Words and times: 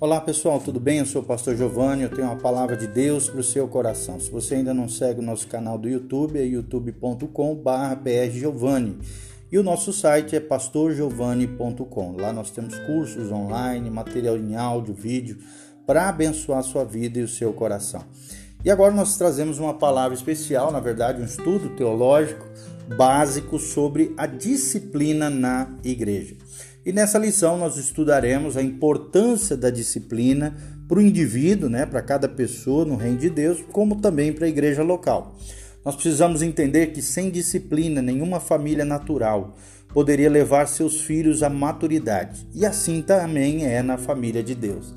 Olá 0.00 0.18
pessoal, 0.18 0.58
tudo 0.58 0.80
bem? 0.80 1.00
Eu 1.00 1.04
sou 1.04 1.20
o 1.20 1.24
pastor 1.26 1.54
Giovanni, 1.54 2.04
eu 2.04 2.08
tenho 2.08 2.26
uma 2.26 2.36
palavra 2.36 2.74
de 2.74 2.86
Deus 2.86 3.28
para 3.28 3.40
o 3.40 3.44
seu 3.44 3.68
coração. 3.68 4.18
Se 4.18 4.30
você 4.30 4.54
ainda 4.54 4.72
não 4.72 4.88
segue 4.88 5.20
o 5.20 5.22
nosso 5.22 5.46
canal 5.46 5.76
do 5.76 5.86
YouTube, 5.86 6.38
é 6.38 6.42
youtube.com/giovanni. 6.42 8.96
E 9.52 9.58
o 9.58 9.62
nosso 9.62 9.92
site 9.92 10.34
é 10.34 10.40
pastorgiovanni.com. 10.40 12.16
Lá 12.16 12.32
nós 12.32 12.50
temos 12.50 12.78
cursos 12.78 13.30
online, 13.30 13.90
material 13.90 14.38
em 14.38 14.56
áudio, 14.56 14.94
vídeo 14.94 15.36
para 15.86 16.08
abençoar 16.08 16.60
a 16.60 16.62
sua 16.62 16.82
vida 16.82 17.18
e 17.18 17.22
o 17.22 17.28
seu 17.28 17.52
coração. 17.52 18.02
E 18.64 18.70
agora 18.70 18.94
nós 18.94 19.18
trazemos 19.18 19.58
uma 19.58 19.74
palavra 19.74 20.16
especial, 20.16 20.72
na 20.72 20.80
verdade, 20.80 21.20
um 21.20 21.26
estudo 21.26 21.76
teológico 21.76 22.46
básico 22.96 23.58
sobre 23.58 24.14
a 24.16 24.24
disciplina 24.24 25.28
na 25.28 25.68
igreja. 25.84 26.36
E 26.84 26.92
nessa 26.92 27.18
lição 27.18 27.58
nós 27.58 27.76
estudaremos 27.76 28.56
a 28.56 28.62
importância 28.62 29.56
da 29.56 29.68
disciplina 29.68 30.56
para 30.88 30.98
o 30.98 31.02
indivíduo, 31.02 31.68
né, 31.68 31.84
para 31.84 32.00
cada 32.00 32.28
pessoa 32.28 32.84
no 32.84 32.96
reino 32.96 33.18
de 33.18 33.28
Deus, 33.28 33.62
como 33.70 34.00
também 34.00 34.32
para 34.32 34.46
a 34.46 34.48
igreja 34.48 34.82
local. 34.82 35.36
Nós 35.84 35.94
precisamos 35.94 36.42
entender 36.42 36.88
que 36.88 37.02
sem 37.02 37.30
disciplina 37.30 38.00
nenhuma 38.00 38.40
família 38.40 38.84
natural 38.84 39.56
poderia 39.92 40.30
levar 40.30 40.66
seus 40.66 41.02
filhos 41.02 41.42
à 41.42 41.50
maturidade. 41.50 42.46
E 42.54 42.64
assim 42.64 43.02
também 43.02 43.66
é 43.66 43.82
na 43.82 43.98
família 43.98 44.42
de 44.42 44.54
Deus. 44.54 44.94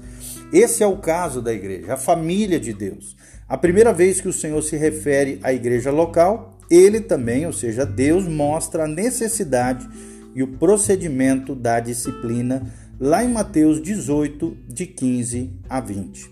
Esse 0.54 0.84
é 0.84 0.88
o 0.88 0.98
caso 0.98 1.42
da 1.42 1.52
igreja, 1.52 1.94
a 1.94 1.98
família 1.98 2.60
de 2.60 2.74
Deus. 2.74 3.16
A 3.48 3.58
primeira 3.58 3.92
vez 3.92 4.22
que 4.22 4.28
o 4.28 4.34
Senhor 4.34 4.62
se 4.62 4.78
refere 4.78 5.40
à 5.44 5.52
igreja 5.52 5.92
local, 5.92 6.58
ele 6.70 7.02
também, 7.02 7.46
ou 7.46 7.54
seja, 7.54 7.86
Deus, 7.86 8.28
mostra 8.28 8.86
a 8.86 8.88
necessidade 8.88 9.88
e 10.36 10.42
o 10.42 10.48
procedimento 10.48 11.56
da 11.56 11.80
disciplina, 11.80 12.74
lá 13.00 13.24
em 13.24 13.32
Mateus 13.32 13.82
18, 13.82 14.58
de 14.68 14.86
15 14.86 15.52
a 15.70 15.80
20. 15.80 16.32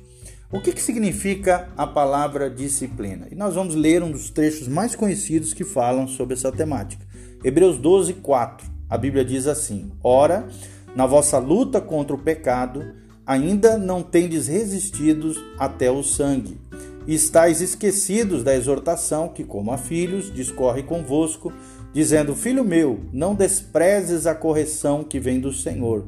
O 0.52 0.60
que, 0.60 0.74
que 0.74 0.82
significa 0.82 1.70
a 1.78 1.88
palavra 1.88 2.50
disciplina? 2.50 3.28
E 3.32 3.36
nós 3.36 3.56
vamos 3.56 3.74
ler 3.74 4.04
um 4.04 4.12
dos 4.12 4.30
trechos 4.30 4.68
mais 4.68 4.96
conhecidos 4.96 5.54
que 5.54 5.64
falam 5.64 6.08
sobre 6.08 6.34
essa 6.34 6.52
temática. 6.52 7.06
Hebreus 7.44 7.78
12, 7.78 8.16
4. 8.16 8.70
A 8.90 8.98
Bíblia 8.98 9.24
diz 9.24 9.48
assim: 9.48 9.92
Ora, 10.04 10.46
na 10.94 11.06
vossa 11.06 11.38
luta 11.38 11.80
contra 11.80 12.14
o 12.14 12.20
pecado, 12.20 12.94
ainda 13.26 13.78
não 13.78 14.04
tendes 14.04 14.48
resistido 14.48 15.34
até 15.58 15.90
o 15.90 16.04
sangue. 16.04 16.60
E 17.08 17.16
estáis 17.16 17.62
esquecidos 17.62 18.44
da 18.44 18.54
exortação 18.54 19.30
que, 19.30 19.44
como 19.44 19.72
a 19.72 19.78
filhos, 19.78 20.32
discorre 20.34 20.84
convosco, 20.84 21.52
dizendo: 21.94 22.36
Filho 22.36 22.64
meu, 22.64 23.02
não 23.12 23.36
desprezes 23.36 24.26
a 24.26 24.36
correção 24.36 25.04
que 25.04 25.20
vem 25.20 25.40
do 25.40 25.52
Senhor, 25.52 26.08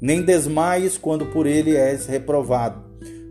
nem 0.00 0.22
desmaies 0.22 0.96
quando 0.96 1.26
por 1.26 1.46
ele 1.46 1.76
és 1.76 2.06
reprovado. 2.06 2.84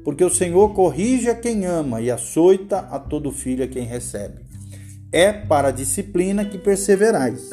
Porque 0.03 0.23
o 0.23 0.29
Senhor 0.29 0.73
corrige 0.73 1.29
a 1.29 1.35
quem 1.35 1.65
ama 1.65 2.01
e 2.01 2.11
açoita 2.11 2.79
a 2.79 2.99
todo 2.99 3.31
filho 3.31 3.63
a 3.63 3.67
quem 3.67 3.85
recebe. 3.85 4.41
É 5.11 5.31
para 5.31 5.69
a 5.69 5.71
disciplina 5.71 6.43
que 6.43 6.57
perseverais. 6.57 7.49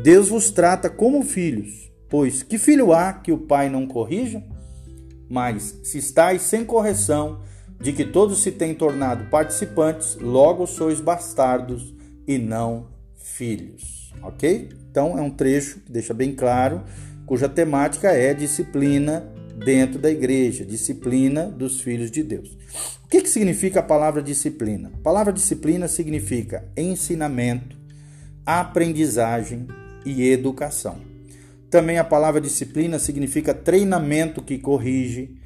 Deus 0.00 0.28
vos 0.28 0.50
trata 0.50 0.88
como 0.88 1.22
filhos, 1.22 1.90
pois 2.08 2.44
que 2.44 2.58
filho 2.58 2.92
há 2.92 3.12
que 3.12 3.32
o 3.32 3.38
pai 3.38 3.68
não 3.68 3.88
corrija? 3.88 4.42
Mas 5.28 5.80
se 5.82 5.98
estáis 5.98 6.42
sem 6.42 6.64
correção, 6.64 7.40
de 7.80 7.92
que 7.92 8.04
todos 8.04 8.42
se 8.42 8.52
têm 8.52 8.74
tornado 8.74 9.24
participantes, 9.30 10.16
logo 10.20 10.66
sois 10.66 11.00
bastardos 11.00 11.94
e 12.26 12.38
não 12.38 12.89
filhos, 13.22 14.12
ok? 14.22 14.68
Então 14.90 15.18
é 15.18 15.22
um 15.22 15.30
trecho 15.30 15.80
que 15.80 15.92
deixa 15.92 16.12
bem 16.12 16.34
claro, 16.34 16.82
cuja 17.26 17.48
temática 17.48 18.08
é 18.10 18.34
disciplina 18.34 19.32
dentro 19.64 19.98
da 19.98 20.10
igreja, 20.10 20.64
disciplina 20.64 21.46
dos 21.46 21.80
filhos 21.80 22.10
de 22.10 22.22
Deus. 22.22 22.56
O 23.04 23.08
que, 23.08 23.22
que 23.22 23.28
significa 23.28 23.80
a 23.80 23.82
palavra 23.82 24.22
disciplina? 24.22 24.90
A 24.94 25.02
palavra 25.02 25.32
disciplina 25.32 25.88
significa 25.88 26.64
ensinamento, 26.76 27.76
aprendizagem 28.44 29.66
e 30.04 30.28
educação. 30.28 30.98
Também 31.68 31.98
a 31.98 32.04
palavra 32.04 32.40
disciplina 32.40 32.98
significa 32.98 33.54
treinamento 33.54 34.42
que 34.42 34.58
corrige, 34.58 35.36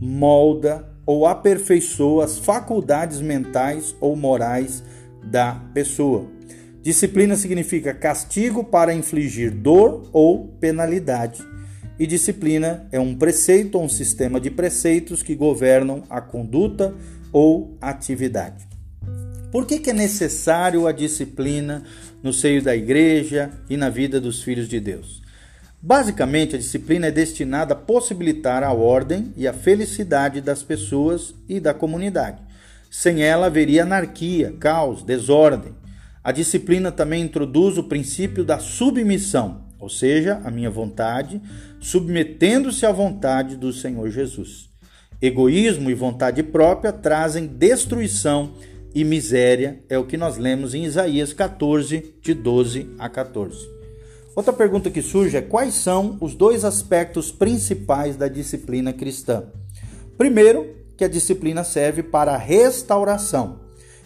molda 0.00 0.88
ou 1.04 1.26
aperfeiçoa 1.26 2.24
as 2.24 2.38
faculdades 2.38 3.20
mentais 3.20 3.94
ou 4.00 4.14
morais 4.14 4.82
da 5.24 5.54
pessoa. 5.74 6.26
Disciplina 6.82 7.36
significa 7.36 7.94
castigo 7.94 8.64
para 8.64 8.92
infligir 8.92 9.52
dor 9.52 10.10
ou 10.12 10.48
penalidade. 10.58 11.40
E 11.96 12.08
disciplina 12.08 12.88
é 12.90 12.98
um 12.98 13.14
preceito 13.14 13.76
ou 13.76 13.84
um 13.84 13.88
sistema 13.88 14.40
de 14.40 14.50
preceitos 14.50 15.22
que 15.22 15.36
governam 15.36 16.02
a 16.10 16.20
conduta 16.20 16.92
ou 17.32 17.78
atividade. 17.80 18.66
Por 19.52 19.64
que, 19.64 19.78
que 19.78 19.90
é 19.90 19.92
necessário 19.92 20.88
a 20.88 20.92
disciplina 20.92 21.84
no 22.20 22.32
seio 22.32 22.60
da 22.60 22.74
igreja 22.74 23.50
e 23.70 23.76
na 23.76 23.88
vida 23.88 24.20
dos 24.20 24.42
filhos 24.42 24.66
de 24.66 24.80
Deus? 24.80 25.22
Basicamente, 25.80 26.56
a 26.56 26.58
disciplina 26.58 27.06
é 27.06 27.10
destinada 27.12 27.74
a 27.74 27.76
possibilitar 27.76 28.64
a 28.64 28.72
ordem 28.72 29.32
e 29.36 29.46
a 29.46 29.52
felicidade 29.52 30.40
das 30.40 30.64
pessoas 30.64 31.32
e 31.48 31.60
da 31.60 31.72
comunidade. 31.72 32.42
Sem 32.90 33.22
ela 33.22 33.46
haveria 33.46 33.84
anarquia, 33.84 34.54
caos, 34.58 35.04
desordem. 35.04 35.81
A 36.24 36.30
disciplina 36.30 36.92
também 36.92 37.22
introduz 37.22 37.78
o 37.78 37.84
princípio 37.84 38.44
da 38.44 38.58
submissão, 38.58 39.64
ou 39.78 39.88
seja, 39.88 40.40
a 40.44 40.50
minha 40.50 40.70
vontade, 40.70 41.42
submetendo-se 41.80 42.86
à 42.86 42.92
vontade 42.92 43.56
do 43.56 43.72
Senhor 43.72 44.08
Jesus. 44.08 44.70
Egoísmo 45.20 45.90
e 45.90 45.94
vontade 45.94 46.42
própria 46.42 46.92
trazem 46.92 47.46
destruição 47.46 48.54
e 48.94 49.04
miséria, 49.04 49.82
é 49.88 49.98
o 49.98 50.04
que 50.04 50.16
nós 50.16 50.36
lemos 50.36 50.74
em 50.74 50.84
Isaías 50.84 51.32
14, 51.32 52.14
de 52.20 52.34
12 52.34 52.90
a 52.98 53.08
14. 53.08 53.68
Outra 54.36 54.52
pergunta 54.52 54.90
que 54.90 55.02
surge 55.02 55.36
é: 55.36 55.42
quais 55.42 55.74
são 55.74 56.18
os 56.20 56.34
dois 56.34 56.64
aspectos 56.64 57.32
principais 57.32 58.16
da 58.16 58.28
disciplina 58.28 58.92
cristã? 58.92 59.44
Primeiro, 60.16 60.76
que 60.96 61.04
a 61.04 61.08
disciplina 61.08 61.64
serve 61.64 62.02
para 62.02 62.34
a 62.34 62.38
restauração. 62.38 63.61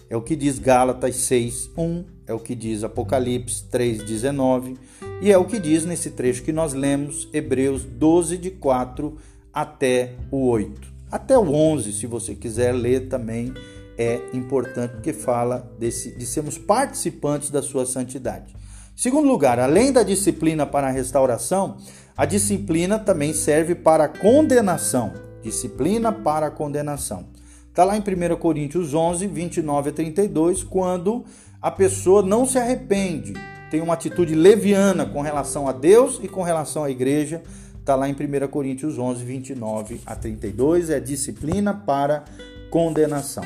É 0.09 0.17
o 0.17 0.23
que 0.23 0.37
diz 0.37 0.59
Gálatas 0.59 1.17
6, 1.17 1.71
1, 1.77 2.05
é 2.27 2.35
o 2.35 2.39
que 2.39 2.55
diz 2.55 2.85
Apocalipse 2.85 3.65
3, 3.65 4.05
19 4.05 4.77
e 5.21 5.33
é 5.33 5.39
o 5.39 5.45
que 5.45 5.59
diz 5.59 5.85
nesse 5.85 6.11
trecho 6.11 6.43
que 6.43 6.53
nós 6.53 6.75
lemos, 6.75 7.29
Hebreus 7.33 7.85
12, 7.85 8.37
de 8.37 8.51
4 8.51 9.17
até 9.53 10.15
o 10.31 10.47
8. 10.49 10.95
Até 11.11 11.39
o 11.39 11.53
11, 11.53 11.93
se 11.93 12.07
você 12.07 12.35
quiser 12.35 12.73
ler 12.73 13.09
também, 13.09 13.55
é 13.97 14.21
importante 14.35 14.93
porque 14.93 15.13
fala 15.13 15.73
desse, 15.79 16.11
de 16.11 16.27
sermos 16.27 16.59
participantes 16.59 17.51
da 17.51 17.63
sua 17.63 17.87
santidade. 17.87 18.55
Segundo 18.95 19.29
lugar, 19.29 19.59
além 19.59 19.93
da 19.93 20.03
disciplina 20.03 20.67
para 20.67 20.89
a 20.89 20.91
restauração, 20.91 21.79
a 22.17 22.25
disciplina 22.25 22.99
também 22.99 23.33
serve 23.33 23.75
para 23.75 24.05
a 24.05 24.09
condenação. 24.09 25.13
Disciplina 25.43 26.13
para 26.13 26.47
a 26.47 26.51
condenação. 26.51 27.27
Está 27.77 27.85
lá 27.85 27.95
em 27.95 28.01
1 28.01 28.37
Coríntios 28.37 28.95
11, 28.95 29.27
29 29.27 29.91
a 29.91 29.93
32, 29.93 30.65
quando 30.65 31.27
a 31.61 31.71
pessoa 31.71 32.23
não 32.23 32.47
se 32.47 32.57
arrepende, 32.57 33.35
tem 33.71 33.83
uma 33.83 33.93
atitude 33.93 34.35
leviana 34.35 35.05
com 35.05 35.21
relação 35.21 35.69
a 35.69 35.73
Deus 35.73 36.19
e 36.23 36.27
com 36.27 36.43
relação 36.43 36.85
à 36.85 36.91
igreja. 36.91 37.43
Está 37.79 37.95
lá 37.95 38.09
em 38.09 38.15
1 38.15 38.49
Coríntios 38.49 38.99
11, 38.99 39.23
29 39.23 40.01
a 40.07 40.17
32, 40.17 40.89
é 40.89 40.99
disciplina 40.99 41.75
para 41.75 42.25
condenação. 42.71 43.45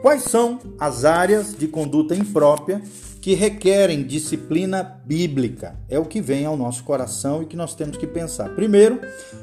Quais 0.00 0.22
são 0.22 0.60
as 0.78 1.04
áreas 1.04 1.52
de 1.52 1.66
conduta 1.66 2.14
imprópria 2.14 2.80
que 3.20 3.34
requerem 3.34 4.04
disciplina 4.04 4.84
bíblica? 5.04 5.74
É 5.88 5.98
o 5.98 6.04
que 6.04 6.20
vem 6.20 6.46
ao 6.46 6.56
nosso 6.56 6.84
coração 6.84 7.42
e 7.42 7.46
que 7.46 7.56
nós 7.56 7.74
temos 7.74 7.96
que 7.96 8.06
pensar. 8.06 8.50
Primeiro, 8.50 9.00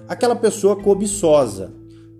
aquela 0.08 0.38
pessoa 0.38 0.78
cobiçosa, 0.78 1.74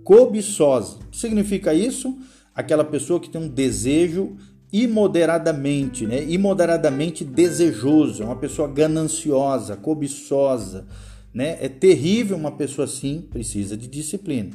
cobiçosa. 0.04 1.01
Significa 1.12 1.72
isso? 1.74 2.16
Aquela 2.54 2.84
pessoa 2.84 3.20
que 3.20 3.30
tem 3.30 3.40
um 3.40 3.48
desejo 3.48 4.36
imoderadamente, 4.72 6.06
né? 6.06 6.24
Imoderadamente 6.24 7.24
desejoso, 7.24 8.22
é 8.22 8.26
uma 8.26 8.36
pessoa 8.36 8.66
gananciosa, 8.66 9.76
cobiçosa, 9.76 10.86
né? 11.32 11.58
É 11.60 11.68
terrível 11.68 12.36
uma 12.36 12.52
pessoa 12.52 12.86
assim, 12.86 13.22
precisa 13.30 13.76
de 13.76 13.86
disciplina. 13.86 14.50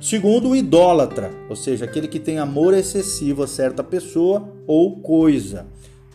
Segundo, 0.00 0.50
o 0.50 0.56
idólatra, 0.56 1.30
ou 1.48 1.56
seja, 1.56 1.84
aquele 1.86 2.08
que 2.08 2.20
tem 2.20 2.38
amor 2.38 2.74
excessivo 2.74 3.42
a 3.42 3.46
certa 3.46 3.82
pessoa 3.82 4.52
ou 4.66 5.00
coisa, 5.00 5.66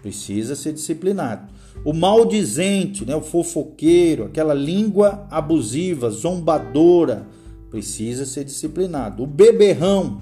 precisa 0.02 0.56
ser 0.56 0.74
disciplinado. 0.74 1.52
O 1.84 1.94
maldizente, 1.94 3.06
né? 3.06 3.16
O 3.16 3.22
fofoqueiro, 3.22 4.26
aquela 4.26 4.54
língua 4.54 5.26
abusiva, 5.32 6.10
zombadora, 6.10 7.26
precisa 7.70 8.26
ser 8.26 8.44
disciplinado. 8.44 9.24
O 9.24 9.28
beberrão, 9.28 10.22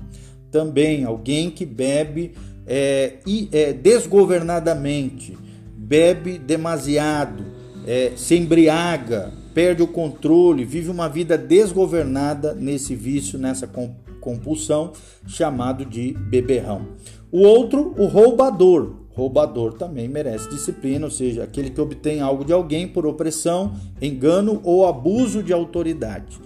também, 0.51 1.03
alguém 1.03 1.49
que 1.49 1.65
bebe 1.65 2.33
é, 2.65 3.15
é, 3.51 3.73
desgovernadamente, 3.73 5.37
bebe 5.75 6.37
demasiado, 6.37 7.45
é, 7.85 8.13
se 8.15 8.35
embriaga, 8.35 9.33
perde 9.53 9.83
o 9.83 9.87
controle, 9.87 10.65
vive 10.65 10.89
uma 10.89 11.07
vida 11.07 11.37
desgovernada 11.37 12.53
nesse 12.53 12.95
vício, 12.95 13.37
nessa 13.37 13.69
compulsão, 14.19 14.93
chamado 15.27 15.85
de 15.85 16.13
beberrão. 16.13 16.87
O 17.31 17.39
outro, 17.39 17.93
o 17.97 18.05
roubador. 18.05 18.95
Roubador 19.13 19.73
também 19.73 20.09
merece 20.09 20.49
disciplina, 20.49 21.05
ou 21.05 21.11
seja, 21.11 21.43
aquele 21.43 21.69
que 21.69 21.79
obtém 21.79 22.19
algo 22.19 22.43
de 22.43 22.51
alguém 22.51 22.85
por 22.85 23.05
opressão, 23.05 23.73
engano 24.01 24.59
ou 24.63 24.85
abuso 24.85 25.41
de 25.41 25.53
autoridade. 25.53 26.37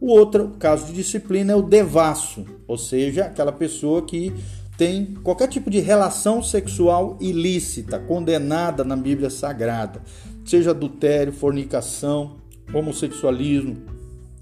O 0.00 0.08
outro 0.08 0.52
caso 0.58 0.86
de 0.86 0.92
disciplina 0.92 1.52
é 1.52 1.56
o 1.56 1.62
devasso, 1.62 2.44
ou 2.66 2.76
seja, 2.76 3.24
aquela 3.24 3.52
pessoa 3.52 4.02
que 4.02 4.32
tem 4.76 5.14
qualquer 5.22 5.48
tipo 5.48 5.70
de 5.70 5.80
relação 5.80 6.42
sexual 6.42 7.16
ilícita, 7.18 7.98
condenada 7.98 8.84
na 8.84 8.94
Bíblia 8.94 9.30
Sagrada, 9.30 10.02
seja 10.44 10.70
adultério, 10.70 11.32
fornicação, 11.32 12.36
homossexualismo, 12.74 13.76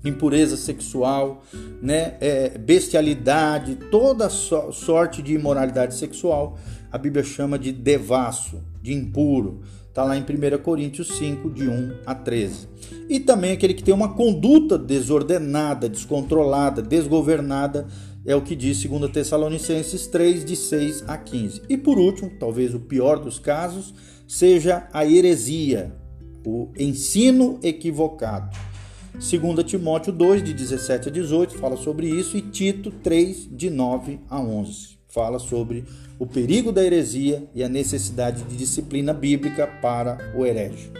impureza 0.04 0.56
sexual, 0.56 1.42
né, 1.80 2.14
é, 2.20 2.58
bestialidade, 2.58 3.76
toda 3.90 4.28
so 4.28 4.72
sorte 4.72 5.22
de 5.22 5.34
imoralidade 5.34 5.94
sexual, 5.94 6.58
a 6.90 6.98
Bíblia 6.98 7.24
chama 7.24 7.58
de 7.58 7.72
devasso, 7.72 8.62
de 8.82 8.92
impuro. 8.92 9.62
Está 9.94 10.02
lá 10.02 10.16
em 10.16 10.22
1 10.22 10.58
Coríntios 10.60 11.06
5, 11.18 11.48
de 11.50 11.68
1 11.68 11.98
a 12.04 12.16
13. 12.16 12.66
E 13.08 13.20
também 13.20 13.52
aquele 13.52 13.74
que 13.74 13.82
tem 13.84 13.94
uma 13.94 14.12
conduta 14.12 14.76
desordenada, 14.76 15.88
descontrolada, 15.88 16.82
desgovernada, 16.82 17.86
é 18.26 18.34
o 18.34 18.42
que 18.42 18.56
diz 18.56 18.82
2 18.82 19.12
Tessalonicenses 19.12 20.08
3, 20.08 20.44
de 20.44 20.56
6 20.56 21.04
a 21.06 21.16
15. 21.16 21.62
E 21.68 21.78
por 21.78 21.96
último, 21.96 22.28
talvez 22.40 22.74
o 22.74 22.80
pior 22.80 23.20
dos 23.20 23.38
casos, 23.38 23.94
seja 24.26 24.88
a 24.92 25.06
heresia, 25.06 25.94
o 26.44 26.72
ensino 26.76 27.60
equivocado. 27.62 28.50
2 29.12 29.62
Timóteo 29.64 30.12
2, 30.12 30.42
de 30.42 30.54
17 30.54 31.08
a 31.08 31.12
18, 31.12 31.56
fala 31.56 31.76
sobre 31.76 32.08
isso, 32.08 32.36
e 32.36 32.42
Tito 32.42 32.90
3, 32.90 33.48
de 33.48 33.70
9 33.70 34.18
a 34.28 34.40
11, 34.40 34.98
fala 35.14 35.38
sobre 35.38 35.84
o 36.18 36.26
perigo 36.26 36.72
da 36.72 36.82
heresia 36.82 37.44
e 37.54 37.62
a 37.62 37.68
necessidade 37.68 38.42
de 38.42 38.56
disciplina 38.56 39.14
bíblica 39.14 39.66
para 39.80 40.18
o 40.36 40.44
herege. 40.44 40.90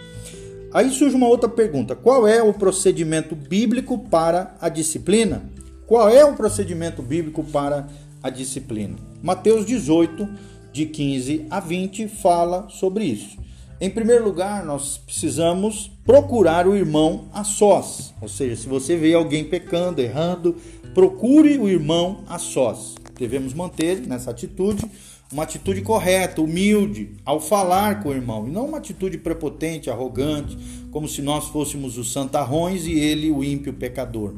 Aí 0.73 0.89
surge 0.89 1.15
uma 1.15 1.27
outra 1.27 1.49
pergunta: 1.49 1.95
qual 1.95 2.25
é 2.25 2.41
o 2.41 2.53
procedimento 2.53 3.35
bíblico 3.35 3.99
para 3.99 4.55
a 4.61 4.69
disciplina? 4.69 5.43
Qual 5.85 6.09
é 6.09 6.23
o 6.23 6.33
procedimento 6.33 7.01
bíblico 7.01 7.43
para 7.43 7.87
a 8.23 8.29
disciplina? 8.29 8.95
Mateus 9.21 9.65
18, 9.65 10.27
de 10.71 10.85
15 10.85 11.45
a 11.49 11.59
20, 11.59 12.07
fala 12.07 12.67
sobre 12.69 13.03
isso. 13.03 13.37
Em 13.79 13.89
primeiro 13.89 14.23
lugar, 14.23 14.65
nós 14.65 14.97
precisamos 14.97 15.91
procurar 16.05 16.65
o 16.65 16.75
irmão 16.75 17.25
a 17.33 17.43
sós. 17.43 18.13
Ou 18.21 18.29
seja, 18.29 18.55
se 18.55 18.67
você 18.67 18.95
vê 18.95 19.13
alguém 19.13 19.43
pecando, 19.43 20.01
errando, 20.01 20.55
procure 20.93 21.57
o 21.57 21.67
irmão 21.67 22.23
a 22.27 22.39
sós. 22.39 22.95
Devemos 23.17 23.53
manter 23.53 24.01
nessa 24.01 24.31
atitude 24.31 24.85
uma 25.31 25.43
atitude 25.43 25.81
correta, 25.81 26.41
humilde, 26.41 27.09
ao 27.25 27.39
falar 27.39 28.01
com 28.01 28.09
o 28.09 28.13
irmão, 28.13 28.47
e 28.47 28.51
não 28.51 28.65
uma 28.67 28.77
atitude 28.77 29.17
prepotente, 29.17 29.89
arrogante, 29.89 30.57
como 30.91 31.07
se 31.07 31.21
nós 31.21 31.47
fôssemos 31.47 31.97
os 31.97 32.11
santarrões 32.11 32.85
e 32.85 32.93
ele 32.93 33.31
o 33.31 33.43
ímpio 33.43 33.73
pecador. 33.73 34.35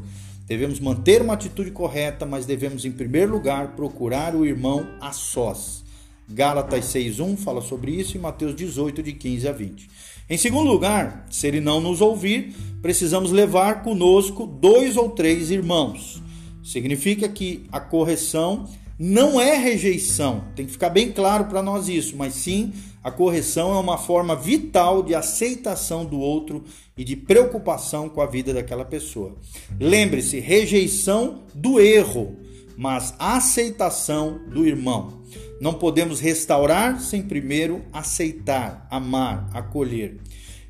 Devemos 0.47 0.79
manter 0.79 1.21
uma 1.21 1.33
atitude 1.33 1.71
correta, 1.71 2.25
mas 2.25 2.45
devemos, 2.45 2.85
em 2.85 2.91
primeiro 2.91 3.33
lugar, 3.33 3.75
procurar 3.75 4.33
o 4.33 4.45
irmão 4.45 4.87
a 5.01 5.11
sós. 5.11 5.83
Gálatas 6.29 6.85
6.1 6.85 7.37
fala 7.37 7.61
sobre 7.61 7.91
isso 7.91 8.15
e 8.15 8.19
Mateus 8.19 8.55
18, 8.55 9.03
de 9.03 9.13
15 9.13 9.47
a 9.47 9.51
20. 9.51 9.89
Em 10.29 10.37
segundo 10.37 10.69
lugar, 10.69 11.25
se 11.29 11.47
ele 11.47 11.59
não 11.59 11.79
nos 11.79 12.01
ouvir, 12.01 12.53
precisamos 12.81 13.31
levar 13.31 13.83
conosco 13.83 14.45
dois 14.45 14.97
ou 14.97 15.09
três 15.09 15.51
irmãos. 15.51 16.21
Significa 16.67 17.29
que 17.29 17.63
a 17.71 17.79
correção 17.79 18.67
não 18.99 19.39
é 19.39 19.55
rejeição, 19.55 20.43
tem 20.53 20.65
que 20.65 20.73
ficar 20.73 20.89
bem 20.89 21.13
claro 21.13 21.45
para 21.45 21.63
nós 21.63 21.87
isso, 21.87 22.17
mas 22.17 22.33
sim 22.33 22.73
a 23.01 23.09
correção 23.09 23.73
é 23.73 23.79
uma 23.79 23.97
forma 23.97 24.35
vital 24.35 25.01
de 25.01 25.15
aceitação 25.15 26.03
do 26.03 26.19
outro 26.19 26.65
e 26.97 27.05
de 27.05 27.15
preocupação 27.15 28.09
com 28.09 28.19
a 28.19 28.25
vida 28.25 28.53
daquela 28.53 28.83
pessoa. 28.83 29.37
Lembre-se, 29.79 30.41
rejeição 30.41 31.43
do 31.55 31.79
erro, 31.79 32.35
mas 32.75 33.13
aceitação 33.17 34.41
do 34.49 34.67
irmão. 34.67 35.21
Não 35.61 35.73
podemos 35.73 36.19
restaurar 36.19 36.99
sem 36.99 37.21
primeiro 37.21 37.81
aceitar, 37.93 38.85
amar, 38.91 39.49
acolher. 39.53 40.17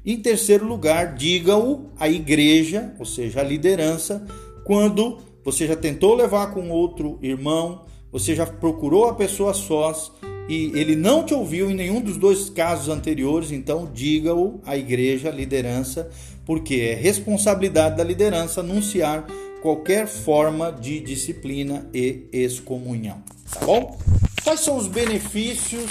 Em 0.06 0.18
terceiro 0.18 0.64
lugar, 0.64 1.16
diga-o 1.16 1.90
à 2.00 2.08
igreja, 2.08 2.94
ou 3.00 3.06
seja, 3.06 3.42
à 3.42 3.44
liderança, 3.44 4.24
quando 4.64 5.26
você 5.48 5.66
já 5.66 5.78
tentou 5.78 6.14
levar 6.14 6.48
com 6.48 6.70
outro 6.70 7.18
irmão, 7.22 7.86
você 8.12 8.36
já 8.36 8.46
procurou 8.46 9.08
a 9.08 9.14
pessoa 9.14 9.54
sós 9.54 10.12
e 10.50 10.78
ele 10.78 10.94
não 10.94 11.24
te 11.24 11.34
ouviu 11.34 11.72
em 11.72 11.74
nenhum 11.74 12.02
dos 12.02 12.18
dois 12.18 12.50
casos 12.50 12.90
anteriores, 12.90 13.50
então 13.50 13.90
diga-o 13.94 14.60
à 14.66 14.76
igreja, 14.76 15.30
à 15.30 15.32
liderança, 15.32 16.10
porque 16.46 16.76
é 16.92 16.96
responsabilidade 16.96 17.96
da 17.96 18.04
liderança 18.04 18.60
anunciar 18.60 19.26
qualquer 19.62 20.06
forma 20.06 20.70
de 20.70 21.00
disciplina 21.00 21.90
e 21.94 22.26
excomunhão. 22.34 23.24
Tá 23.50 23.66
bom? 23.66 23.98
Quais 24.44 24.60
são 24.60 24.76
os 24.76 24.88
benefícios 24.88 25.90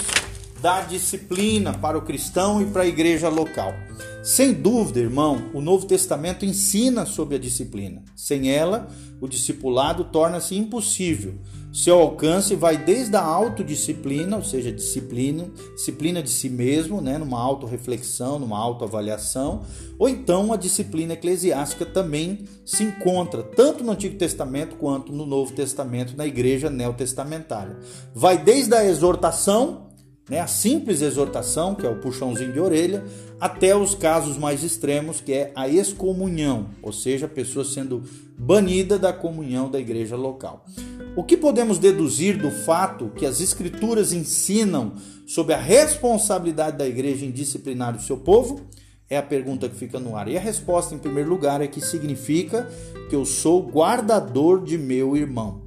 da 0.61 0.81
disciplina 0.81 1.73
para 1.73 1.97
o 1.97 2.01
cristão 2.01 2.61
e 2.61 2.65
para 2.65 2.83
a 2.83 2.87
igreja 2.87 3.29
local? 3.29 3.73
Sem 4.23 4.51
dúvida, 4.53 4.99
irmão, 4.99 5.49
o 5.53 5.61
Novo 5.61 5.85
Testamento 5.85 6.45
ensina 6.45 7.05
sobre 7.05 7.35
a 7.35 7.39
disciplina. 7.39 8.03
Sem 8.13 8.51
ela, 8.51 8.89
o 9.21 9.27
discipulado 9.27 10.03
torna-se 10.03 10.53
impossível. 10.55 11.35
Seu 11.71 11.99
alcance 11.99 12.55
vai 12.55 12.77
desde 12.77 13.15
a 13.15 13.21
autodisciplina, 13.21 14.35
ou 14.35 14.43
seja, 14.43 14.71
disciplina, 14.71 15.49
disciplina 15.75 16.21
de 16.21 16.29
si 16.29 16.49
mesmo, 16.49 16.99
né, 16.99 17.17
numa 17.17 17.39
autorreflexão, 17.39 18.39
numa 18.39 18.57
autoavaliação, 18.57 19.63
ou 19.97 20.09
então 20.09 20.51
a 20.51 20.57
disciplina 20.57 21.13
eclesiástica 21.13 21.85
também 21.85 22.45
se 22.65 22.83
encontra 22.83 23.43
tanto 23.43 23.83
no 23.83 23.91
Antigo 23.91 24.17
Testamento 24.17 24.75
quanto 24.75 25.13
no 25.13 25.25
Novo 25.25 25.53
Testamento, 25.53 26.17
na 26.17 26.25
igreja 26.25 26.69
neotestamentária. 26.69 27.77
Vai 28.13 28.37
desde 28.37 28.73
a 28.75 28.83
exortação, 28.83 29.86
né, 30.29 30.39
a 30.39 30.47
simples 30.47 31.01
exortação, 31.01 31.73
que 31.73 31.85
é 31.85 31.89
o 31.89 31.99
puxãozinho 31.99 32.51
de 32.51 32.59
orelha, 32.59 33.03
até 33.39 33.75
os 33.75 33.95
casos 33.95 34.37
mais 34.37 34.63
extremos, 34.63 35.21
que 35.21 35.31
é 35.31 35.51
a 35.55 35.69
excomunhão, 35.69 36.69
ou 36.81 36.91
seja, 36.91 37.27
a 37.27 37.29
pessoa 37.29 37.63
sendo 37.63 38.03
banida 38.37 38.99
da 38.99 39.13
comunhão 39.13 39.69
da 39.69 39.79
igreja 39.79 40.15
local. 40.15 40.65
O 41.15 41.23
que 41.23 41.37
podemos 41.37 41.79
deduzir 41.79 42.37
do 42.37 42.51
fato 42.51 43.11
que 43.15 43.25
as 43.25 43.39
escrituras 43.39 44.11
ensinam 44.11 44.93
sobre 45.25 45.53
a 45.53 45.59
responsabilidade 45.59 46.77
da 46.77 46.87
igreja 46.87 47.25
em 47.25 47.31
disciplinar 47.31 47.95
o 47.95 48.01
seu 48.01 48.17
povo? 48.17 48.61
É 49.09 49.17
a 49.17 49.23
pergunta 49.23 49.69
que 49.69 49.75
fica 49.75 49.99
no 49.99 50.17
ar. 50.17 50.27
E 50.27 50.37
a 50.37 50.41
resposta, 50.41 50.93
em 50.93 50.97
primeiro 50.97 51.29
lugar, 51.29 51.61
é 51.61 51.67
que 51.67 51.79
significa 51.79 52.69
que 53.09 53.15
eu 53.15 53.25
sou 53.25 53.65
guardador 53.65 54.61
de 54.63 54.77
meu 54.77 55.15
irmão. 55.15 55.66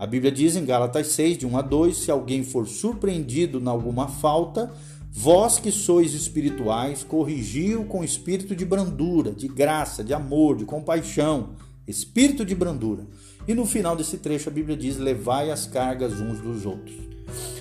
A 0.00 0.06
Bíblia 0.06 0.32
diz 0.32 0.56
em 0.56 0.64
Gálatas 0.64 1.08
6, 1.08 1.36
de 1.36 1.46
1 1.46 1.58
a 1.58 1.60
2: 1.60 1.94
Se 1.94 2.10
alguém 2.10 2.42
for 2.42 2.66
surpreendido 2.66 3.60
em 3.60 3.68
alguma 3.68 4.08
falta, 4.08 4.72
vós 5.12 5.58
que 5.58 5.70
sois 5.70 6.14
espirituais, 6.14 7.04
corrigiu 7.04 7.84
com 7.84 8.02
espírito 8.02 8.56
de 8.56 8.64
brandura, 8.64 9.30
de 9.30 9.46
graça, 9.46 10.02
de 10.02 10.14
amor, 10.14 10.56
de 10.56 10.64
compaixão, 10.64 11.50
espírito 11.86 12.46
de 12.46 12.54
brandura. 12.54 13.06
E 13.46 13.52
no 13.52 13.66
final 13.66 13.94
desse 13.94 14.16
trecho 14.16 14.48
a 14.48 14.52
Bíblia 14.52 14.74
diz: 14.74 14.96
levai 14.96 15.50
as 15.50 15.66
cargas 15.66 16.18
uns 16.18 16.40
dos 16.40 16.64
outros. 16.64 16.96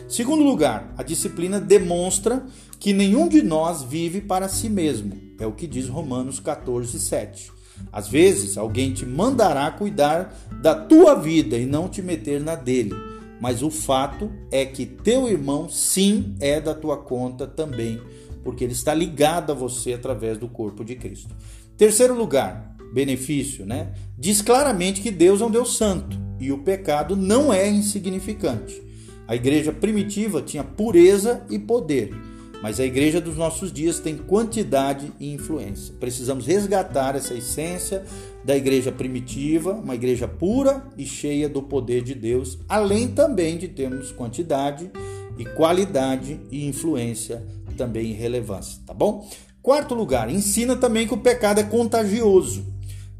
Segundo 0.08 0.42
lugar, 0.42 0.94
a 0.98 1.04
disciplina 1.04 1.60
demonstra 1.60 2.46
que 2.80 2.94
nenhum 2.94 3.28
de 3.28 3.42
nós 3.42 3.84
vive 3.84 4.22
para 4.22 4.48
si 4.48 4.70
mesmo. 4.70 5.12
É 5.38 5.46
o 5.46 5.52
que 5.52 5.68
diz 5.68 5.90
Romanos 5.90 6.40
14, 6.40 6.98
7. 7.02 7.59
Às 7.92 8.08
vezes, 8.08 8.58
alguém 8.58 8.94
te 8.94 9.06
mandará 9.06 9.70
cuidar 9.72 10.36
da 10.62 10.76
tua 10.76 11.16
vida 11.16 11.58
e 11.58 11.66
não 11.66 11.88
te 11.88 12.02
meter 12.02 12.40
na 12.40 12.56
dele. 12.56 12.94
Mas 13.42 13.64
o 13.64 13.70
fato 13.70 14.32
é 14.52 14.66
que 14.66 14.86
teu 14.86 15.28
irmão, 15.28 15.70
sim, 15.70 16.36
é 16.40 16.60
da 16.60 16.74
tua 16.74 16.98
conta 16.98 17.48
também, 17.48 18.02
porque 18.44 18.64
ele 18.64 18.74
está 18.74 18.94
ligado 18.94 19.52
a 19.52 19.56
você 19.56 19.94
através 19.94 20.38
do 20.38 20.48
corpo 20.48 20.84
de 20.84 20.96
Cristo. 20.96 21.34
Terceiro 21.78 22.14
lugar, 22.14 22.76
benefício, 22.94 23.66
né? 23.66 23.94
Diz 24.18 24.42
claramente 24.42 25.02
que 25.02 25.12
Deus 25.12 25.42
é 25.42 25.46
um 25.46 25.52
Deus 25.52 25.78
santo 25.78 26.18
e 26.40 26.52
o 26.52 26.60
pecado 26.60 27.16
não 27.16 27.54
é 27.54 27.70
insignificante. 27.70 28.82
A 29.28 29.36
igreja 29.36 29.72
primitiva 29.72 30.42
tinha 30.42 30.64
pureza 30.64 31.46
e 31.50 31.58
poder 31.58 32.14
mas 32.62 32.80
a 32.80 32.86
igreja 32.86 33.22
dos 33.22 33.38
nossos 33.38 33.72
dias 33.72 34.00
tem 34.00 34.18
quantidade 34.18 35.12
e 35.20 35.34
influência. 35.34 35.94
Precisamos 36.00 36.46
resgatar 36.46 37.16
essa 37.16 37.34
essência 37.34 38.04
da 38.44 38.56
igreja 38.56 38.92
primitiva, 38.92 39.74
uma 39.74 39.96
igreja 39.96 40.28
pura 40.28 40.84
e 40.98 41.06
cheia 41.06 41.48
do 41.48 41.62
poder 41.62 42.04
de 42.04 42.14
Deus, 42.14 42.58
além 42.68 43.08
também 43.08 43.58
de 43.58 43.68
termos 43.68 44.12
quantidade 44.12 44.92
e 45.38 45.46
qualidade 45.46 46.40
e 46.52 46.68
influência 46.68 47.46
também 47.78 48.08
e 48.08 48.14
relevância, 48.14 48.82
tá 48.86 48.94
bom? 48.94 49.26
Quarto 49.62 49.96
lugar, 49.96 50.30
ensina 50.30 50.76
também 50.76 51.08
que 51.08 51.14
o 51.14 51.18
pecado 51.18 51.60
é 51.60 51.64
contagioso. 51.64 52.66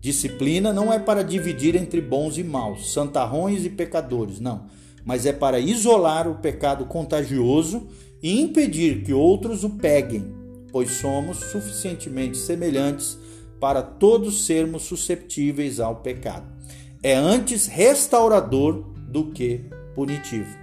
Disciplina 0.02 0.74
não 0.74 0.92
é 0.92 1.00
para 1.00 1.24
dividir 1.24 1.76
entre 1.76 2.02
bons 2.02 2.38
e 2.38 2.44
maus, 2.44 2.94
santarrões 2.94 3.66
e 3.66 3.70
pecadores, 3.70 4.40
não, 4.40 4.66
mas 5.06 5.26
é 5.26 5.34
para 5.34 5.60
isolar 5.60 6.28
o 6.28 6.36
pecado 6.36 6.86
contagioso 6.86 7.88
e 8.22 8.42
impedir 8.42 9.04
que 9.04 9.14
outros 9.14 9.64
o 9.64 9.70
peguem, 9.70 10.34
pois 10.72 10.92
somos 10.92 11.38
suficientemente 11.38 12.38
semelhantes 12.38 13.18
para 13.60 13.82
todos 13.82 14.46
sermos 14.46 14.84
susceptíveis 14.84 15.80
ao 15.80 15.98
pecado. 15.98 16.48
É 17.02 17.16
antes 17.16 17.68
restaurador 17.68 18.86
do 19.10 19.32
que 19.32 19.66
punitivo. 19.96 20.58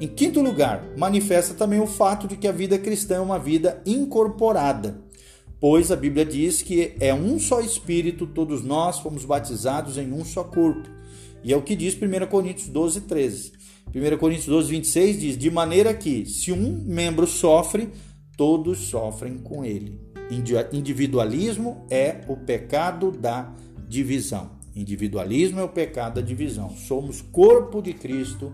Em 0.00 0.08
quinto 0.08 0.40
lugar, 0.40 0.84
manifesta 0.96 1.54
também 1.54 1.80
o 1.80 1.86
fato 1.86 2.26
de 2.26 2.36
que 2.36 2.48
a 2.48 2.52
vida 2.52 2.78
cristã 2.78 3.16
é 3.16 3.20
uma 3.20 3.38
vida 3.38 3.80
incorporada, 3.86 5.00
pois 5.60 5.90
a 5.92 5.96
Bíblia 5.96 6.24
diz 6.24 6.60
que 6.62 6.94
é 7.00 7.14
um 7.14 7.38
só 7.38 7.60
Espírito, 7.60 8.26
todos 8.26 8.62
nós 8.62 8.98
fomos 8.98 9.24
batizados 9.24 9.96
em 9.96 10.12
um 10.12 10.24
só 10.24 10.42
corpo. 10.44 10.88
E 11.42 11.52
é 11.52 11.56
o 11.56 11.62
que 11.62 11.76
diz 11.76 11.94
1 11.94 12.26
Coríntios 12.26 12.68
12, 12.68 13.02
13. 13.02 13.52
1 13.88 14.16
Coríntios 14.18 14.46
12, 14.46 14.70
26 14.70 15.20
diz: 15.20 15.38
De 15.38 15.50
maneira 15.50 15.92
que, 15.92 16.26
se 16.26 16.52
um 16.52 16.82
membro 16.84 17.26
sofre, 17.26 17.88
todos 18.36 18.78
sofrem 18.78 19.38
com 19.38 19.64
ele. 19.64 20.00
Individualismo 20.72 21.86
é 21.90 22.20
o 22.28 22.36
pecado 22.36 23.10
da 23.10 23.52
divisão. 23.88 24.50
Individualismo 24.74 25.60
é 25.60 25.62
o 25.62 25.68
pecado 25.68 26.16
da 26.16 26.20
divisão. 26.20 26.70
Somos 26.70 27.20
corpo 27.20 27.80
de 27.80 27.92
Cristo 27.92 28.52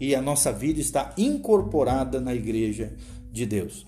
e 0.00 0.14
a 0.14 0.22
nossa 0.22 0.50
vida 0.50 0.80
está 0.80 1.12
incorporada 1.16 2.20
na 2.20 2.34
igreja 2.34 2.92
de 3.30 3.46
Deus. 3.46 3.86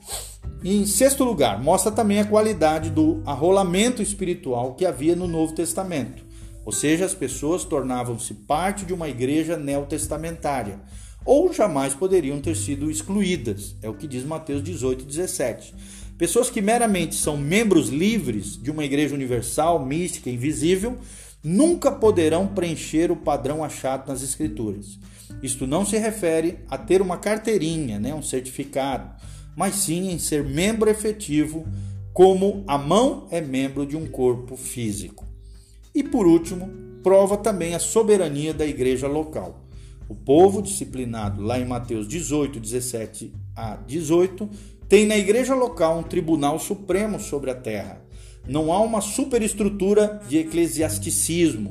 Em 0.62 0.86
sexto 0.86 1.24
lugar, 1.24 1.60
mostra 1.60 1.90
também 1.90 2.20
a 2.20 2.24
qualidade 2.24 2.90
do 2.90 3.22
arrolamento 3.26 4.00
espiritual 4.02 4.74
que 4.74 4.86
havia 4.86 5.16
no 5.16 5.26
Novo 5.26 5.54
Testamento. 5.54 6.24
Ou 6.64 6.72
seja, 6.72 7.04
as 7.04 7.14
pessoas 7.14 7.64
tornavam-se 7.64 8.34
parte 8.34 8.84
de 8.84 8.92
uma 8.92 9.08
igreja 9.08 9.56
neotestamentária, 9.56 10.80
ou 11.24 11.52
jamais 11.52 11.94
poderiam 11.94 12.40
ter 12.40 12.56
sido 12.56 12.90
excluídas. 12.90 13.76
É 13.82 13.88
o 13.88 13.94
que 13.94 14.06
diz 14.06 14.24
Mateus 14.24 14.62
18, 14.62 15.04
17. 15.04 15.74
Pessoas 16.18 16.50
que 16.50 16.60
meramente 16.60 17.14
são 17.14 17.36
membros 17.36 17.88
livres 17.88 18.56
de 18.56 18.70
uma 18.70 18.84
igreja 18.84 19.14
universal, 19.14 19.84
mística, 19.84 20.30
invisível, 20.30 20.98
nunca 21.42 21.90
poderão 21.90 22.46
preencher 22.46 23.10
o 23.10 23.16
padrão 23.16 23.64
achado 23.64 24.08
nas 24.08 24.22
Escrituras. 24.22 24.98
Isto 25.42 25.66
não 25.66 25.84
se 25.84 25.98
refere 25.98 26.60
a 26.68 26.78
ter 26.78 27.02
uma 27.02 27.16
carteirinha, 27.16 27.98
né, 27.98 28.14
um 28.14 28.22
certificado, 28.22 29.10
mas 29.56 29.74
sim 29.74 30.10
em 30.10 30.18
ser 30.18 30.44
membro 30.44 30.88
efetivo, 30.88 31.66
como 32.12 32.62
a 32.68 32.76
mão 32.76 33.26
é 33.30 33.40
membro 33.40 33.86
de 33.86 33.96
um 33.96 34.06
corpo 34.06 34.56
físico. 34.56 35.31
E 35.94 36.02
por 36.02 36.26
último, 36.26 36.70
prova 37.02 37.36
também 37.36 37.74
a 37.74 37.78
soberania 37.78 38.54
da 38.54 38.66
igreja 38.66 39.06
local. 39.06 39.66
O 40.08 40.14
povo 40.14 40.62
disciplinado, 40.62 41.42
lá 41.42 41.58
em 41.58 41.66
Mateus 41.66 42.06
18, 42.08 42.58
17 42.58 43.32
a 43.54 43.76
18, 43.76 44.48
tem 44.88 45.06
na 45.06 45.16
igreja 45.16 45.54
local 45.54 45.98
um 45.98 46.02
tribunal 46.02 46.58
supremo 46.58 47.18
sobre 47.18 47.50
a 47.50 47.54
terra. 47.54 48.02
Não 48.46 48.72
há 48.72 48.80
uma 48.80 49.00
superestrutura 49.00 50.20
de 50.28 50.38
eclesiasticismo, 50.38 51.70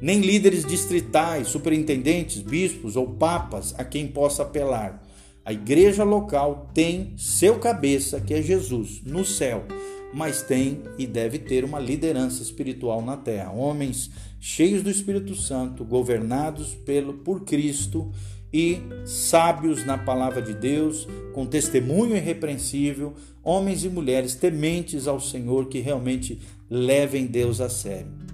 nem 0.00 0.20
líderes 0.20 0.64
distritais, 0.64 1.48
superintendentes, 1.48 2.40
bispos 2.40 2.96
ou 2.96 3.06
papas 3.06 3.74
a 3.78 3.84
quem 3.84 4.08
possa 4.08 4.42
apelar. 4.42 5.02
A 5.44 5.52
igreja 5.52 6.04
local 6.04 6.70
tem 6.74 7.14
seu 7.16 7.58
cabeça, 7.58 8.20
que 8.20 8.34
é 8.34 8.42
Jesus, 8.42 9.00
no 9.04 9.24
céu, 9.24 9.64
mas 10.12 10.42
tem 10.42 10.82
e 10.98 11.06
deve 11.06 11.38
ter 11.38 11.64
uma 11.64 11.78
liderança 11.78 12.42
espiritual 12.42 13.02
na 13.02 13.16
terra. 13.16 13.50
Homens 13.50 14.10
cheios 14.40 14.82
do 14.82 14.90
Espírito 14.90 15.34
Santo, 15.34 15.84
governados 15.84 16.74
pelo, 16.74 17.14
por 17.14 17.44
Cristo 17.44 18.10
e 18.52 18.78
sábios 19.04 19.84
na 19.84 19.98
palavra 19.98 20.40
de 20.40 20.54
Deus, 20.54 21.06
com 21.34 21.44
testemunho 21.44 22.16
irrepreensível, 22.16 23.14
homens 23.42 23.84
e 23.84 23.88
mulheres 23.88 24.34
tementes 24.34 25.06
ao 25.06 25.20
Senhor 25.20 25.68
que 25.68 25.80
realmente 25.80 26.40
levem 26.70 27.26
Deus 27.26 27.60
a 27.60 27.68
sério. 27.68 28.27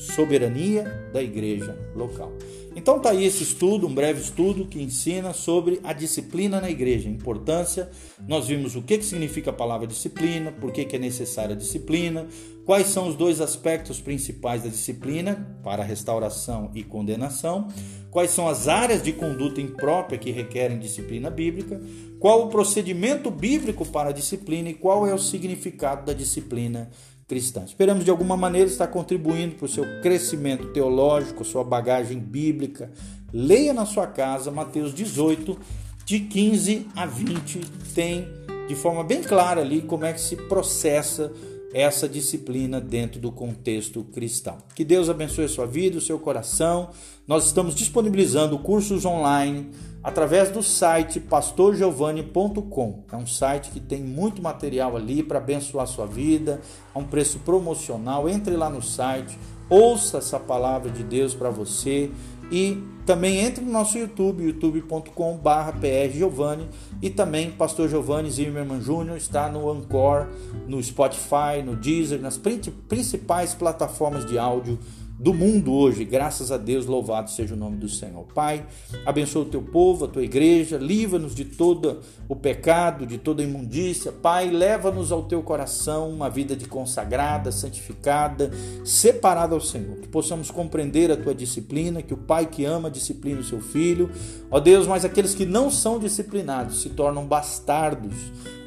Soberania 0.00 0.84
da 1.12 1.22
igreja 1.22 1.78
local. 1.94 2.32
Então 2.74 2.98
tá 2.98 3.10
aí 3.10 3.24
esse 3.24 3.42
estudo, 3.42 3.86
um 3.86 3.94
breve 3.94 4.20
estudo 4.20 4.64
que 4.64 4.80
ensina 4.80 5.34
sobre 5.34 5.80
a 5.82 5.92
disciplina 5.92 6.60
na 6.60 6.70
igreja, 6.70 7.08
importância. 7.08 7.90
Nós 8.26 8.46
vimos 8.46 8.76
o 8.76 8.82
que, 8.82 8.96
que 8.96 9.04
significa 9.04 9.50
a 9.50 9.52
palavra 9.52 9.86
disciplina, 9.86 10.52
por 10.52 10.72
que, 10.72 10.84
que 10.84 10.96
é 10.96 10.98
necessária 10.98 11.54
a 11.54 11.58
disciplina, 11.58 12.26
quais 12.64 12.86
são 12.86 13.08
os 13.08 13.16
dois 13.16 13.40
aspectos 13.40 14.00
principais 14.00 14.62
da 14.62 14.70
disciplina 14.70 15.58
para 15.62 15.82
restauração 15.82 16.70
e 16.74 16.82
condenação, 16.82 17.68
quais 18.10 18.30
são 18.30 18.48
as 18.48 18.68
áreas 18.68 19.02
de 19.02 19.12
conduta 19.12 19.60
imprópria 19.60 20.18
que 20.18 20.30
requerem 20.30 20.78
disciplina 20.78 21.28
bíblica, 21.28 21.80
qual 22.18 22.46
o 22.46 22.48
procedimento 22.48 23.30
bíblico 23.30 23.84
para 23.84 24.10
a 24.10 24.12
disciplina 24.12 24.70
e 24.70 24.74
qual 24.74 25.06
é 25.06 25.12
o 25.12 25.18
significado 25.18 26.06
da 26.06 26.12
disciplina 26.12 26.90
cristã. 27.30 27.62
Esperamos 27.64 28.04
de 28.04 28.10
alguma 28.10 28.36
maneira 28.36 28.68
estar 28.68 28.88
contribuindo 28.88 29.54
para 29.54 29.66
o 29.66 29.68
seu 29.68 29.84
crescimento 30.02 30.72
teológico, 30.72 31.44
sua 31.44 31.62
bagagem 31.62 32.18
bíblica. 32.18 32.90
Leia 33.32 33.72
na 33.72 33.86
sua 33.86 34.08
casa 34.08 34.50
Mateus 34.50 34.92
18, 34.92 35.56
de 36.04 36.18
15 36.18 36.88
a 36.96 37.06
20, 37.06 37.60
tem 37.94 38.26
de 38.66 38.74
forma 38.74 39.04
bem 39.04 39.22
clara 39.22 39.60
ali 39.60 39.80
como 39.80 40.04
é 40.04 40.12
que 40.12 40.20
se 40.20 40.34
processa 40.34 41.32
essa 41.72 42.08
disciplina 42.08 42.80
dentro 42.80 43.20
do 43.20 43.30
contexto 43.30 44.02
cristão. 44.02 44.58
Que 44.74 44.84
Deus 44.84 45.08
abençoe 45.08 45.44
a 45.44 45.48
sua 45.48 45.66
vida, 45.66 45.98
o 45.98 46.00
seu 46.00 46.18
coração. 46.18 46.90
Nós 47.30 47.46
estamos 47.46 47.74
disponibilizando 47.76 48.58
cursos 48.58 49.04
online 49.04 49.70
através 50.02 50.50
do 50.50 50.64
site 50.64 51.20
pastorgiovanni.com. 51.20 53.04
É 53.12 53.16
um 53.16 53.24
site 53.24 53.70
que 53.70 53.78
tem 53.78 54.02
muito 54.02 54.42
material 54.42 54.96
ali 54.96 55.22
para 55.22 55.38
abençoar 55.38 55.86
sua 55.86 56.06
vida, 56.06 56.60
a 56.92 56.98
um 56.98 57.04
preço 57.04 57.38
promocional. 57.38 58.28
Entre 58.28 58.56
lá 58.56 58.68
no 58.68 58.82
site, 58.82 59.38
ouça 59.68 60.18
essa 60.18 60.40
palavra 60.40 60.90
de 60.90 61.04
Deus 61.04 61.32
para 61.32 61.50
você 61.50 62.10
e 62.50 62.82
também 63.06 63.38
entre 63.38 63.64
no 63.64 63.70
nosso 63.70 63.96
YouTube, 63.96 64.42
youtube.com/prgiovanni 64.42 66.68
e 67.00 67.10
também 67.10 67.52
Pastor 67.52 67.88
Giovanni 67.88 68.28
Zimmermann 68.28 68.80
Jr. 68.80 69.16
está 69.16 69.48
no 69.48 69.70
Anchor, 69.70 70.26
no 70.66 70.82
Spotify, 70.82 71.62
no 71.64 71.76
Deezer, 71.76 72.20
nas 72.20 72.36
principais 72.36 73.54
plataformas 73.54 74.26
de 74.26 74.36
áudio 74.36 74.80
do 75.20 75.34
mundo 75.34 75.74
hoje. 75.74 76.02
Graças 76.02 76.50
a 76.50 76.56
Deus, 76.56 76.86
louvado 76.86 77.30
seja 77.30 77.54
o 77.54 77.56
nome 77.56 77.76
do 77.76 77.90
Senhor. 77.90 78.24
Pai, 78.34 78.66
abençoa 79.04 79.42
o 79.42 79.44
teu 79.44 79.60
povo, 79.60 80.06
a 80.06 80.08
tua 80.08 80.24
igreja, 80.24 80.78
livra-nos 80.78 81.34
de 81.34 81.44
todo 81.44 82.00
o 82.26 82.34
pecado, 82.34 83.06
de 83.06 83.18
toda 83.18 83.42
imundícia. 83.42 84.10
Pai, 84.10 84.48
leva-nos 84.48 85.12
ao 85.12 85.24
teu 85.24 85.42
coração 85.42 86.08
uma 86.08 86.30
vida 86.30 86.56
de 86.56 86.66
consagrada, 86.66 87.52
santificada, 87.52 88.50
separada 88.82 89.54
ao 89.54 89.60
Senhor. 89.60 89.98
Que 89.98 90.08
possamos 90.08 90.50
compreender 90.50 91.10
a 91.10 91.16
tua 91.18 91.34
disciplina, 91.34 92.00
que 92.00 92.14
o 92.14 92.16
Pai 92.16 92.46
que 92.46 92.64
ama 92.64 92.90
disciplina 92.90 93.40
o 93.40 93.44
seu 93.44 93.60
filho. 93.60 94.10
Ó 94.50 94.58
Deus, 94.58 94.86
mas 94.86 95.04
aqueles 95.04 95.34
que 95.34 95.44
não 95.44 95.70
são 95.70 95.98
disciplinados 95.98 96.80
se 96.80 96.88
tornam 96.88 97.26
bastardos. 97.26 98.14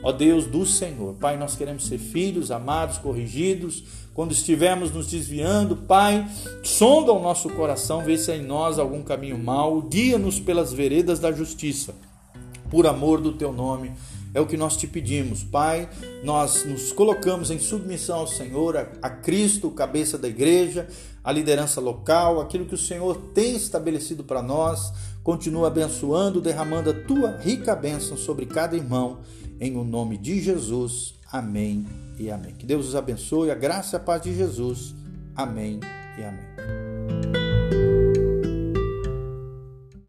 Ó 0.03 0.12
Deus 0.12 0.45
do 0.45 0.65
Senhor. 0.65 1.15
Pai, 1.15 1.38
nós 1.38 1.55
queremos 1.55 1.88
ser 1.88 1.98
filhos 1.98 2.51
amados, 2.51 2.98
corrigidos 2.98 3.83
quando 4.13 4.31
estivermos 4.31 4.91
nos 4.91 5.07
desviando, 5.07 5.75
Pai, 5.75 6.27
sonda 6.63 7.12
o 7.12 7.22
nosso 7.22 7.50
coração, 7.50 8.03
vê 8.03 8.15
se 8.15 8.31
há 8.31 8.38
em 8.38 8.43
nós 8.43 8.77
algum 8.77 9.01
caminho 9.01 9.39
mau, 9.39 9.81
guia-nos 9.81 10.39
pelas 10.39 10.72
veredas 10.72 11.19
da 11.19 11.31
justiça, 11.31 11.95
por 12.69 12.86
amor 12.86 13.19
do 13.19 13.33
teu 13.33 13.51
nome. 13.51 13.91
É 14.31 14.39
o 14.39 14.45
que 14.45 14.57
nós 14.57 14.77
te 14.77 14.88
pedimos, 14.88 15.43
Pai. 15.43 15.88
Nós 16.24 16.65
nos 16.65 16.91
colocamos 16.91 17.51
em 17.51 17.60
submissão 17.60 18.19
ao 18.19 18.27
Senhor, 18.27 18.77
a, 18.77 18.88
a 19.01 19.10
Cristo, 19.10 19.69
cabeça 19.69 20.17
da 20.17 20.27
igreja, 20.27 20.88
a 21.24 21.31
liderança 21.31 21.79
local, 21.79 22.41
aquilo 22.41 22.65
que 22.65 22.74
o 22.74 22.77
Senhor 22.77 23.15
tem 23.33 23.55
estabelecido 23.55 24.24
para 24.24 24.41
nós. 24.41 24.91
Continua 25.24 25.68
abençoando, 25.68 26.42
derramando 26.42 26.89
a 26.89 26.94
tua 26.94 27.38
rica 27.38 27.75
bênção 27.75 28.18
sobre 28.18 28.46
cada 28.46 28.75
irmão, 28.75 29.20
em 29.60 29.77
o 29.77 29.84
nome 29.84 30.18
de 30.18 30.42
Jesus. 30.42 31.15
Amém 31.32 31.86
e 32.20 32.30
amém. 32.30 32.53
Que 32.53 32.65
Deus 32.65 32.89
os 32.89 32.96
abençoe, 32.96 33.50
a 33.50 33.56
graça 33.56 33.96
e 33.96 33.98
a 33.98 34.00
paz 34.00 34.22
de 34.22 34.36
Jesus. 34.36 34.94
Amém 35.36 35.80
e 36.20 36.24
amém. 36.24 36.83